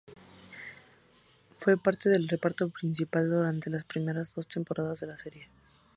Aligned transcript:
Fue 1.59 1.77
parte 1.77 2.09
del 2.09 2.27
reparto 2.27 2.67
principal 2.69 3.29
durante 3.29 3.69
las 3.69 3.83
primeras 3.83 4.33
dos 4.33 4.47
temporadas 4.47 4.99
de 5.01 5.05
la 5.05 5.17
serie. 5.19 5.47